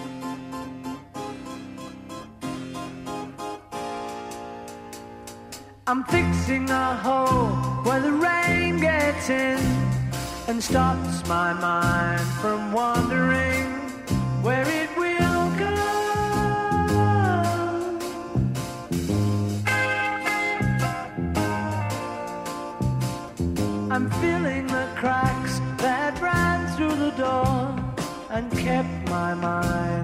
[5.89, 9.57] I'm fixing a hole where the rain gets in
[10.49, 13.71] and stops my mind from wandering
[14.43, 15.75] where it will go.
[23.89, 27.73] I'm filling the cracks that ran through the door
[28.29, 29.96] and kept my mind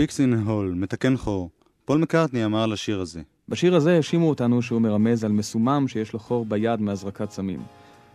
[0.00, 1.50] Fixing a Hole, מתקן חור.
[1.84, 3.20] פול מקארטני אמר על השיר הזה.
[3.48, 7.60] בשיר הזה האשימו אותנו שהוא מרמז על מסומם שיש לו חור ביד מהזרקת סמים.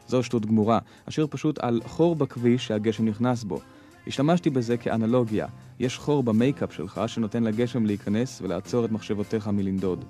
[0.07, 0.79] זו שטות גמורה.
[1.07, 3.59] השיר פשוט על חור בכביש שהגשם נכנס בו.
[4.07, 5.47] השתמשתי בזה כאנלוגיה.
[5.79, 10.05] יש חור ב make-up שלך שנותן לגשם להיכנס ולעצור את מחשבותיך מלנדוד.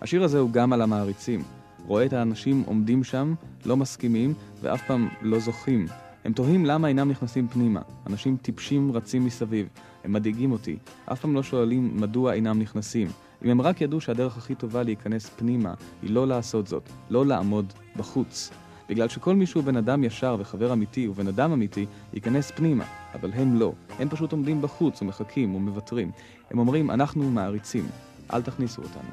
[0.00, 1.42] השיר הזה הוא גם על המעריצים.
[1.86, 3.34] רואה את האנשים עומדים שם,
[3.66, 5.86] לא מסכימים, ואף פעם לא זוכים.
[6.24, 7.80] הם תוהים למה אינם נכנסים פנימה.
[8.06, 9.68] אנשים טיפשים רצים מסביב.
[10.04, 10.76] הם מדאיגים אותי.
[11.12, 13.08] אף פעם לא שואלים מדוע אינם נכנסים.
[13.44, 17.72] אם הם רק ידעו שהדרך הכי טובה להיכנס פנימה היא לא לעשות זאת, לא לעמוד
[17.96, 18.50] בחוץ.
[18.88, 23.30] בגלל שכל מי שהוא בן אדם ישר וחבר אמיתי ובן אדם אמיתי ייכנס פנימה, אבל
[23.32, 23.72] הם לא.
[23.98, 26.10] הם פשוט עומדים בחוץ ומחכים ומוותרים.
[26.50, 27.84] הם אומרים, אנחנו מעריצים,
[28.32, 29.10] אל תכניסו אותנו.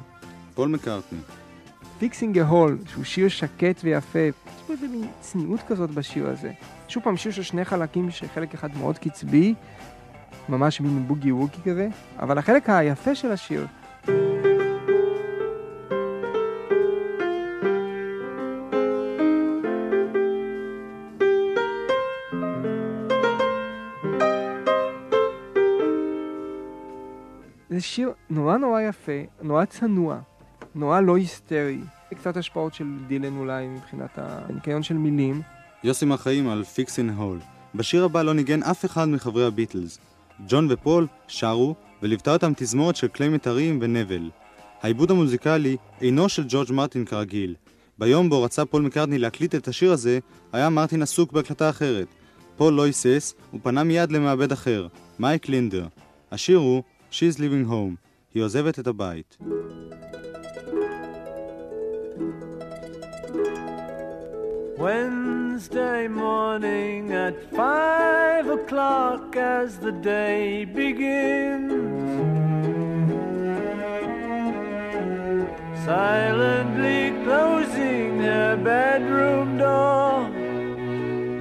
[0.53, 1.19] פול מקארטני.
[1.99, 6.51] Fixing a hole, שהוא שיר שקט ויפה, יש פה איזה מין צניעות כזאת בשיר הזה.
[6.87, 9.53] שוב פעם, שיר של שני חלקים, שחלק אחד מאוד קצבי,
[10.49, 11.87] ממש מין בוגי ווקי כזה,
[12.19, 13.67] אבל החלק היפה של השיר,
[27.69, 30.19] זה שיר נורא נורא יפה, נורא צנוע,
[30.75, 31.79] נורא לא היסטרי.
[32.15, 35.41] קצת השפעות של דילן אולי מבחינת הניקיון של מילים.
[35.83, 37.39] יוסי מר חיים על Fixing a Hole.
[37.75, 39.99] בשיר הבא לא ניגן אף אחד מחברי הביטלס.
[40.47, 44.29] ג'ון ופול שרו, וליוותה אותם תזמורת של כלי מיתרים ונבל.
[44.81, 47.55] העיבוד המוזיקלי אינו של ג'ורג' מרטין כרגיל.
[47.97, 50.19] ביום בו רצה פול מקארטני להקליט את השיר הזה,
[50.53, 52.07] היה מרטין עסוק בהקלטה אחרת.
[52.57, 54.87] פול לא היסס, ופנה מיד למעבד אחר,
[55.19, 55.87] מייק לינדר.
[56.31, 57.95] השיר הוא She's Living Home.
[58.33, 59.37] היא עוזבת את הבית.
[64.79, 71.73] Wednesday morning at five o'clock as the day begins.
[75.83, 80.29] Silently closing her bedroom door,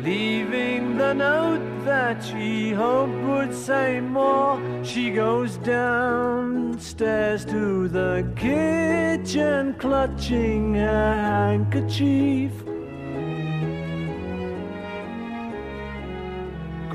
[0.03, 4.61] leaving the note that she hoped would say more.
[4.83, 12.51] She goes downstairs to the kitchen, clutching her handkerchief.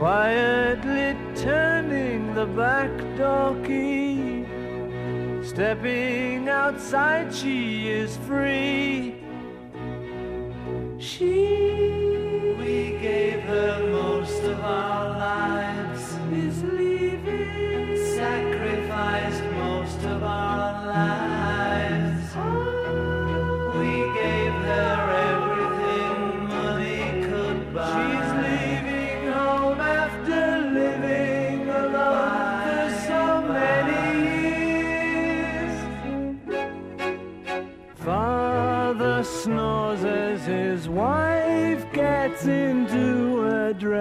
[0.03, 4.43] Quietly turning the back door key.
[5.41, 9.15] Stepping outside, she is free.
[10.97, 11.92] She,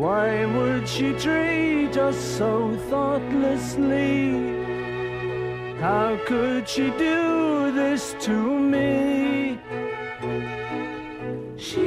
[0.00, 4.32] Why would she treat us so thoughtlessly?
[5.78, 9.58] How could she do this to me?
[11.58, 11.86] She,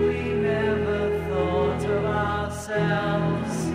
[0.00, 3.66] we never thought of ourselves.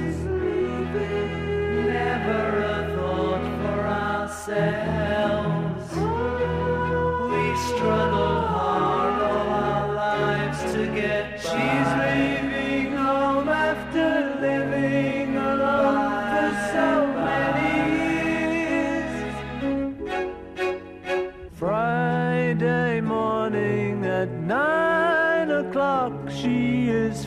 [1.95, 4.94] Never a thought for ourselves.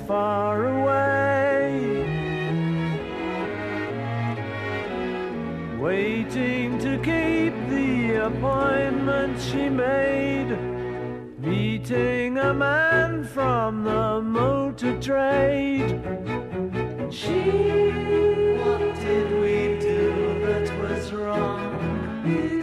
[0.08, 1.68] Far away.
[5.78, 10.56] Waiting to keep the appointment she made.
[11.38, 15.90] Meeting a man from the motor trade.
[17.10, 17.40] She,
[18.60, 22.57] what did we do that was wrong?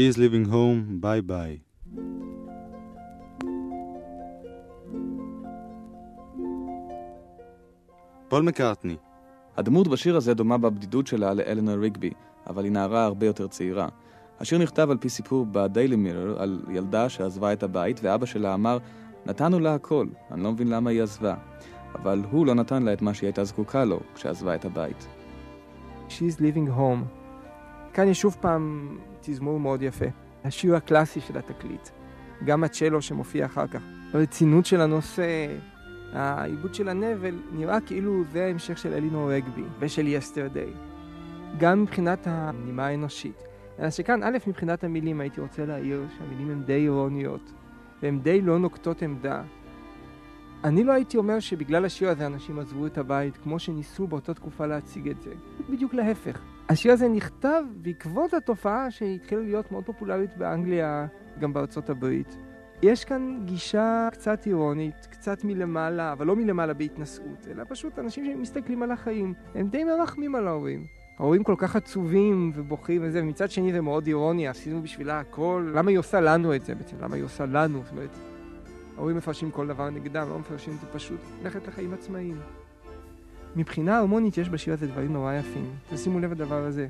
[0.00, 1.58] She is leaving home, bye bye.
[8.28, 8.96] פול מקארטני,
[9.56, 12.10] הדמות בשיר הזה דומה בבדידות שלה לאלינור ריגבי,
[12.46, 13.88] אבל היא נערה הרבה יותר צעירה.
[14.38, 18.78] השיר נכתב על פי סיפור בדיילי מירר על ילדה שעזבה את הבית, ואבא שלה אמר,
[19.26, 21.34] נתנו לה הכל, אני לא מבין למה היא עזבה.
[21.94, 25.06] אבל הוא לא נתן לה את מה שהיא הייתה זקוקה לו כשעזבה את הבית.
[26.08, 27.04] She's Living Home.
[27.92, 30.06] כאן יש שוב פעם תזמור מאוד יפה.
[30.44, 31.88] השיר הקלאסי של התקליט.
[32.44, 33.82] גם הצ'לו שמופיע אחר כך.
[34.12, 35.56] הרצינות של הנושא,
[36.12, 40.70] העיבוד של הנבל, נראה כאילו זה ההמשך של אלינור רגבי ושל יסטרדי.
[41.58, 43.42] גם מבחינת הנימה האנושית.
[43.78, 47.52] אלא שכאן, א', מבחינת המילים הייתי רוצה להעיר שהמילים הן די אירוניות,
[48.02, 49.42] והן די לא נוקטות עמדה.
[50.64, 54.66] אני לא הייתי אומר שבגלל השיר הזה אנשים עזבו את הבית, כמו שניסו באותה תקופה
[54.66, 55.32] להציג את זה.
[55.70, 56.40] בדיוק להפך.
[56.70, 61.06] השיר הזה נכתב בעקבות התופעה שהתחילה להיות מאוד פופולרית באנגליה,
[61.38, 62.36] גם בארצות הברית.
[62.82, 68.82] יש כאן גישה קצת אירונית, קצת מלמעלה, אבל לא מלמעלה בהתנשאות, אלא פשוט אנשים שמסתכלים
[68.82, 69.34] על החיים.
[69.54, 70.86] הם די מרחמים על ההורים.
[71.18, 75.72] ההורים כל כך עצובים ובוכים וזה, ומצד שני זה מאוד אירוני, עשינו בשבילה הכל.
[75.74, 76.96] למה היא עושה לנו את זה בעצם?
[77.00, 77.82] למה היא עושה לנו?
[77.84, 78.16] זאת אומרת,
[78.96, 82.36] ההורים מפרשים כל דבר נגדם, לא מפרשים את זה פשוט ללכת לחיים עצמאיים.
[83.56, 85.70] מבחינה הרמונית יש בשיר הזה דברים נורא יפים.
[85.90, 86.86] תשימו לב לדבר הזה.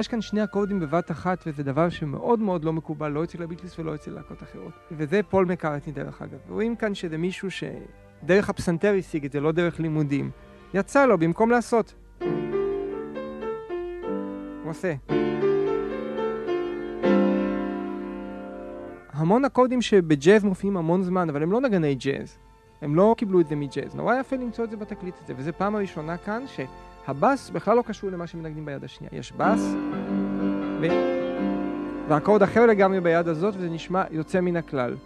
[0.00, 3.78] יש כאן שני אקורדים בבת אחת, וזה דבר שמאוד מאוד לא מקובל, לא אצל הביטליס
[3.78, 4.72] ולא אצל להקות אחרות.
[4.92, 6.38] וזה פול מקארטני דרך אגב.
[6.48, 10.30] רואים כאן שזה מישהו שדרך הפסנתר השיג את זה, לא דרך לימודים.
[10.74, 11.94] יצא לו במקום לעשות.
[14.62, 14.94] הוא עושה.
[19.12, 22.38] המון אקורדים שבג'אז מופיעים המון זמן, אבל הם לא נגני ג'אז.
[22.82, 23.94] הם לא קיבלו את זה מג'אז.
[23.94, 28.10] נורא יפה למצוא את זה בתקליט הזה, וזו פעם הראשונה כאן שהבאס בכלל לא קשור
[28.10, 29.10] למה שמנגנים ביד השנייה.
[29.12, 29.74] יש באס,
[30.80, 30.86] ו...
[32.08, 34.96] ואקורד אחר לגמרי ביד הזאת, וזה נשמע יוצא מן הכלל.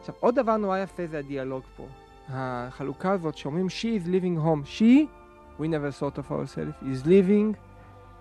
[0.00, 1.86] עכשיו, עוד דבר נורא יפה זה הדיאלוג פה.
[2.28, 4.78] החלוקה הזאת שאומרים She is living home.
[4.78, 5.08] She,
[5.60, 7.56] we never thought of ourselves, is living,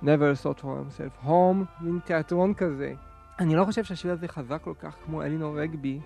[0.02, 1.26] never thought of ourselves.
[1.26, 2.94] home, מין תיאטרון כזה.
[3.40, 6.00] אני לא חושב שהשיר הזה חזק כל כך כמו אלינור רגבי,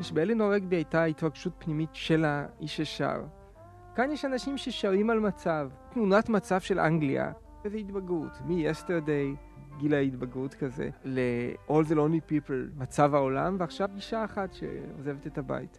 [0.00, 3.20] ושבאלינור רגבי הייתה התרגשות פנימית של האיש ששר.
[3.94, 7.32] כאן יש אנשים ששרים על מצב, תמונת מצב של אנגליה,
[7.64, 9.36] איזו התבגרות, מ-yesterday,
[9.78, 15.78] גיל ההתבגרות כזה, ל-all the lonely people, מצב העולם, ועכשיו אישה אחת שעוזבת את הבית.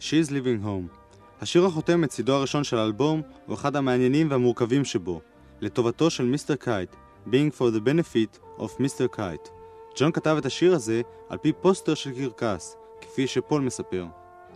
[0.00, 0.96] She's Living Home.
[1.40, 5.20] השיר החותם את צידו הראשון של האלבום הוא אחד המעניינים והמורכבים שבו,
[5.60, 9.48] לטובתו של מיסטר קייט, Being for the benefit of Mister Kite.
[9.98, 14.06] ג'ון כתב את השיר הזה על פי פוסטר של קרקס, כפי שפול מספר.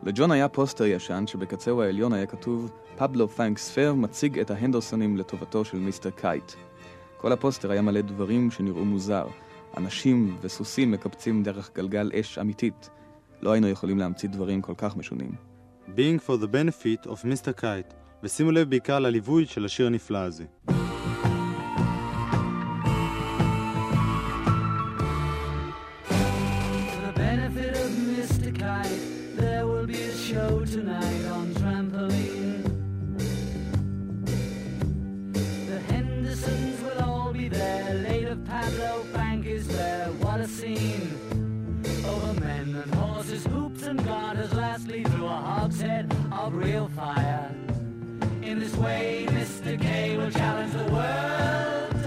[0.02, 5.64] לג'ון היה פוסטר ישן שבקצהו העליון היה כתוב Pablo Fanque's Fair מציג את ההנדרסונים לטובתו
[5.64, 6.52] של מיסטר קייט.
[7.16, 9.26] כל הפוסטר היה מלא דברים שנראו מוזר.
[9.76, 12.90] אנשים וסוסים מקפצים דרך גלגל אש אמיתית.
[13.42, 15.30] לא היינו יכולים להמציא דברים כל כך משונים.
[15.88, 20.44] Being for the benefit of Mister Kite, ושימו לב בעיקר לליווי של השיר הנפלא הזה.
[46.50, 47.50] Of real fire.
[48.42, 49.80] In this way, Mr.
[49.80, 52.02] K will challenge the world.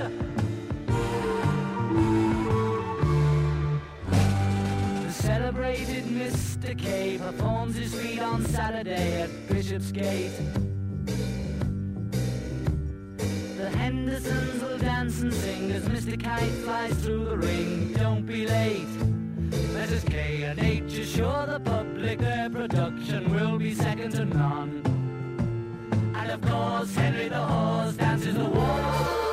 [5.06, 6.78] The celebrated Mr.
[6.78, 10.32] K performs his feat on Saturday at Bishopsgate.
[13.58, 16.22] The Henderson friends will dance and sing as Mr.
[16.22, 17.94] Kite flies through the ring.
[17.94, 19.13] Don't be late.
[19.84, 20.10] Mrs.
[20.10, 24.82] K and H assure the public their production will be second to none.
[26.16, 29.33] And of course, Henry the Horse dances the waltz.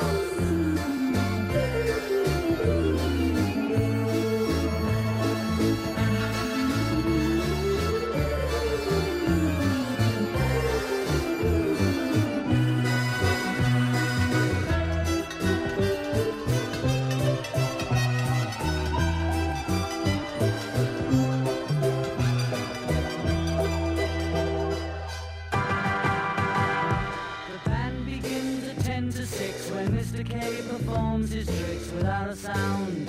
[31.30, 33.08] Performs his tricks without a sound.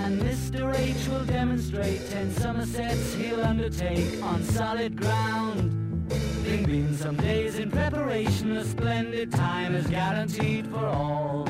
[0.00, 0.76] And Mr.
[0.76, 5.70] H will demonstrate 10 somersets he'll undertake on solid ground.
[6.42, 11.46] There've been some days in preparation, a splendid time is guaranteed for all.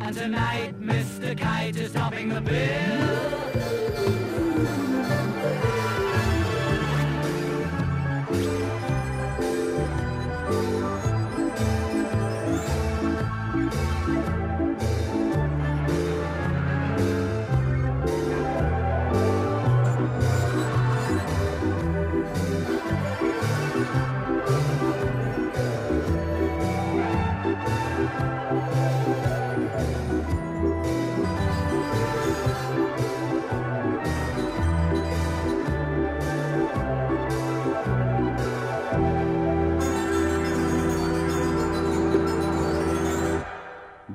[0.00, 1.36] And tonight, Mr.
[1.36, 3.83] Kite is topping the bill.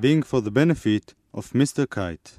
[0.00, 1.86] Being for the benefit of Mr.
[1.96, 2.30] Kite.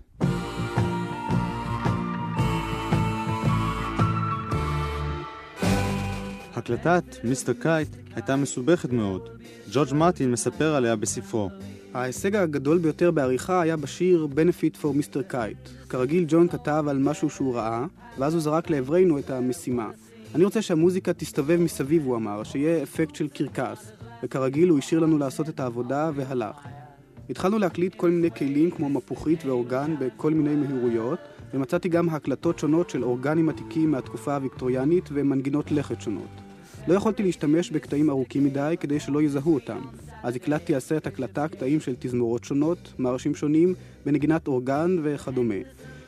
[6.54, 9.30] הקלטת מיסטר קייט הייתה מסובכת מאוד.
[9.72, 11.50] ג'ורג' מרטין מספר עליה בספרו.
[11.94, 15.34] ההישג הגדול ביותר בעריכה היה בשיר Benefit for Mr.
[15.34, 15.90] Kite.
[15.90, 17.86] כרגיל ג'ון כתב על משהו שהוא ראה,
[18.18, 19.90] ואז הוא זרק לעברנו את המשימה.
[20.36, 23.92] אני רוצה שהמוזיקה תסתובב מסביב, הוא אמר, שיהיה אפקט של קרקס.
[24.24, 26.81] וכרגיל הוא השאיר לנו לעשות את העבודה והלך.
[27.30, 31.20] התחלנו להקליט כל מיני כלים כמו מפוחית ואורגן בכל מיני מהירויות,
[31.54, 36.30] ומצאתי גם הקלטות שונות של אורגנים עתיקים מהתקופה הוויקטוריאנית ומנגינות לכת שונות.
[36.88, 39.82] לא יכולתי להשתמש בקטעים ארוכים מדי כדי שלא יזהו אותם,
[40.24, 43.74] אז הקלטתי סרט הקלטה קטעים של תזמורות שונות, מרשים שונים,
[44.06, 45.56] בנגינת אורגן וכדומה.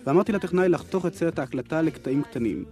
[0.06, 2.66] ואמרתי לטכנאי לחתוך את סרט ההקלטה לקטעים קטנים.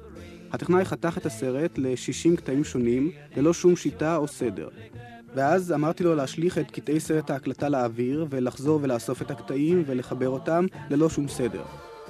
[0.51, 4.69] הטכנאי חתך את הסרט ל-60 קטעים שונים, ללא שום שיטה או סדר.
[5.35, 10.65] ואז אמרתי לו להשליך את קטעי סרט ההקלטה לאוויר, ולחזור ולאסוף את הקטעים ולחבר אותם
[10.89, 11.61] ללא שום סדר.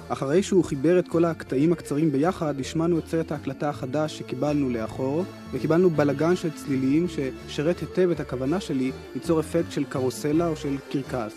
[0.08, 5.24] אחרי שהוא חיבר את כל הקטעים הקצרים ביחד, השמענו את סרט ההקלטה החדש שקיבלנו לאחור,
[5.52, 10.76] וקיבלנו בלגן של צלילים ששירת היטב את הכוונה שלי ליצור אפקט של קרוסלה או של
[10.90, 11.34] קרקס.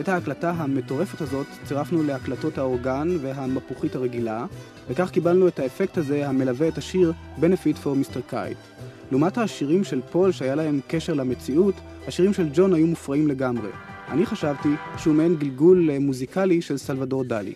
[0.00, 4.46] את ההקלטה המטורפת הזאת צירפנו להקלטות האורגן והמפוחית הרגילה,
[4.88, 8.32] וכך קיבלנו את האפקט הזה המלווה את השיר Benefit for Mr.
[8.32, 8.97] Kite.
[9.10, 11.74] לעומת השירים של פול שהיה להם קשר למציאות,
[12.08, 13.68] השירים של ג'ון היו מופרעים לגמרי.
[14.08, 17.54] אני חשבתי שהוא מעין גלגול אה, מוזיקלי של סלבדור דלי.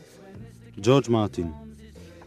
[0.82, 1.50] ג'ורג' מרטין.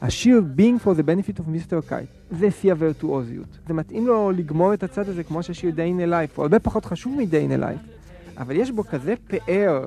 [0.02, 1.90] השיר Being for the Benefit of Mr.
[1.92, 3.48] Kite זה שיא הווירטואוזיות.
[3.68, 6.60] זה מתאים לו לגמור את הצד הזה כמו שהשיר Day in a Life, הוא הרבה
[6.60, 7.90] פחות חשוב מ-Day in a Life,
[8.38, 9.86] אבל יש בו כזה פאר,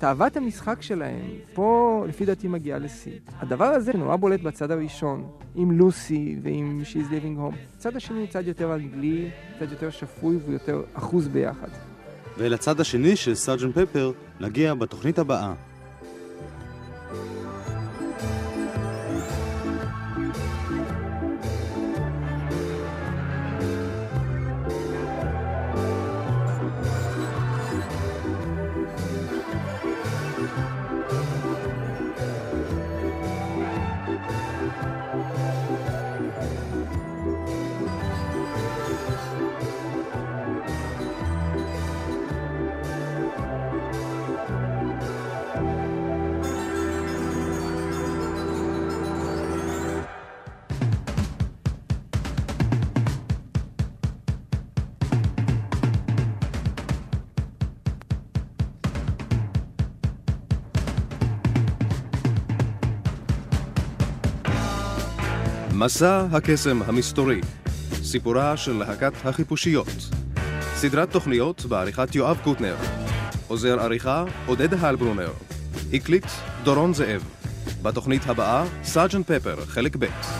[0.00, 3.12] תאוות המשחק שלהם, פה לפי דעתי מגיעה לשיא.
[3.38, 7.56] הדבר הזה נורא בולט בצד הראשון, עם לוסי ועם She's Living Home.
[7.76, 11.68] הצד השני הוא צד יותר אנגלי, צד יותר שפוי והוא יותר אחוז ביחד.
[12.38, 15.54] ואל הצד השני של סארג'נט פפר נגיע בתוכנית הבאה.
[65.80, 67.40] מסע הקסם המסתורי,
[68.02, 69.88] סיפורה של להקת החיפושיות.
[70.74, 72.76] סדרת תוכניות בעריכת יואב קוטנר.
[73.48, 75.30] עוזר עריכה עודד הלברונר.
[75.92, 76.26] הקליט
[76.62, 77.24] דורון זאב.
[77.82, 80.39] בתוכנית הבאה, סארג'נט פפר, חלק ב'.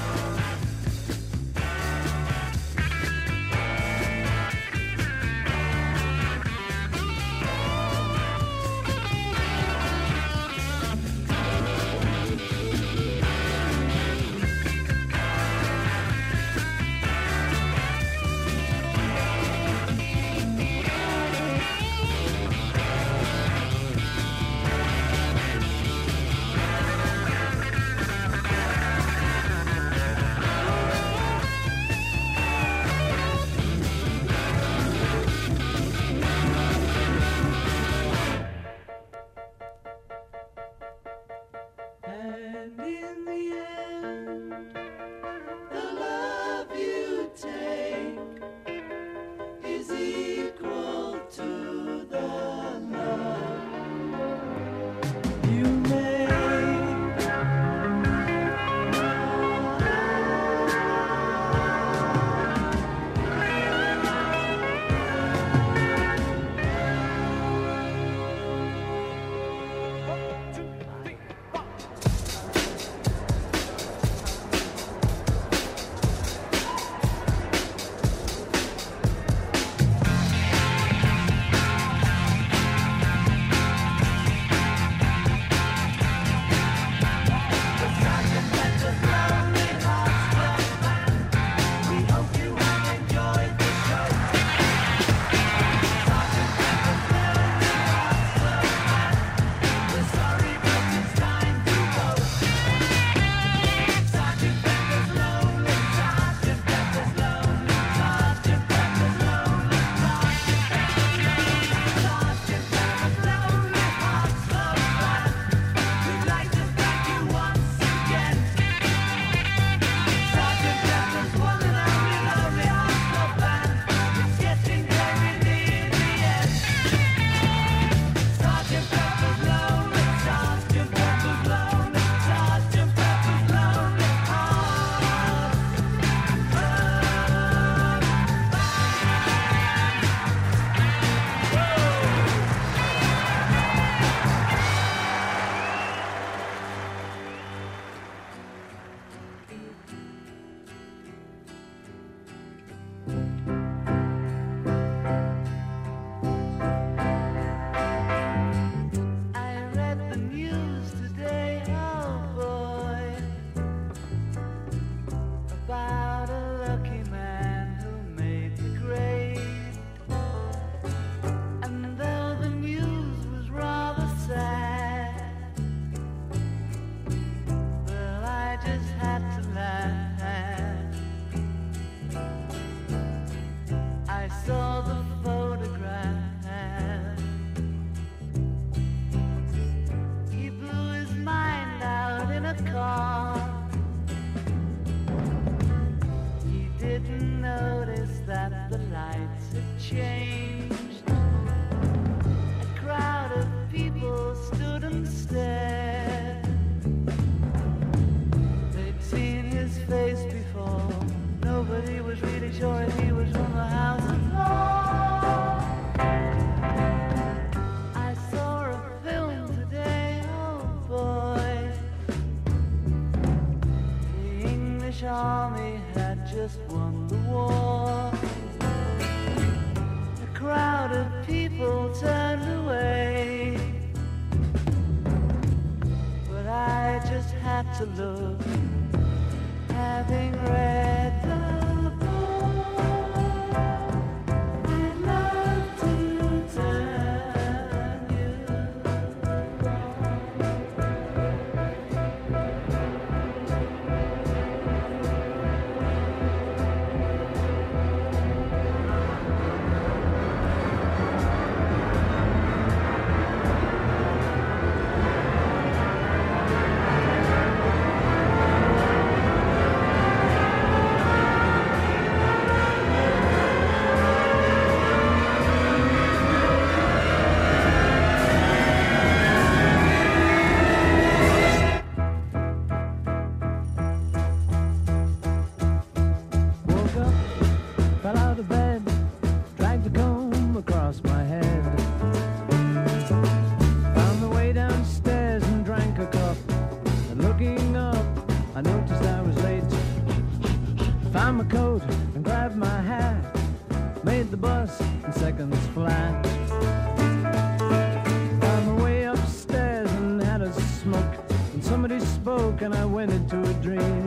[312.63, 314.00] And I went into a dream.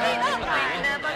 [0.00, 0.46] Pineapple.
[0.46, 1.09] Pineapple.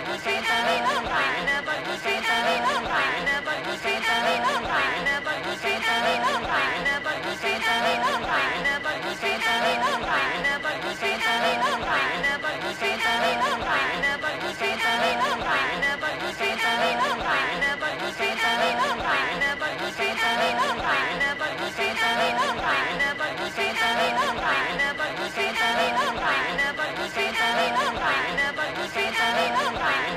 [29.84, 30.13] Bye.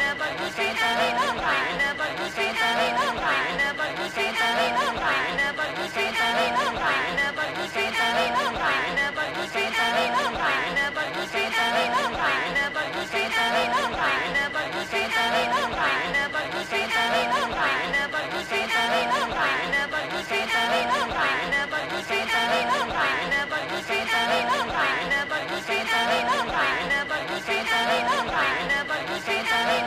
[25.68, 29.87] Saint Helena, Helena, but who Saint Helena, Helena, but who Saint Helena?